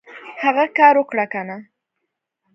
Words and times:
هغه 0.43 0.65
کار 0.77 0.95
اوکړه 0.99 1.25
کنه! 1.33 1.57